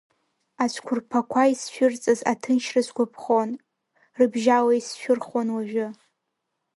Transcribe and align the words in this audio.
Ацәқәырԥақәа 0.63 1.51
исшәырҵаз 1.53 2.19
аҭынчра 2.31 2.81
сгәаԥхон, 2.87 3.49
рыбжьала 4.17 4.73
исшәырхуан 4.75 5.47
уажәы. 5.55 5.87